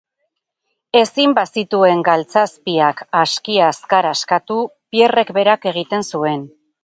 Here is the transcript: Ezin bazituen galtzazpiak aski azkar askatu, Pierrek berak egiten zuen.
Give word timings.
Ezin 0.99 1.35
bazituen 1.39 2.01
galtzazpiak 2.07 3.03
aski 3.21 3.59
azkar 3.67 4.09
askatu, 4.15 4.57
Pierrek 4.95 5.33
berak 5.39 5.69
egiten 5.73 6.09
zuen. 6.13 6.49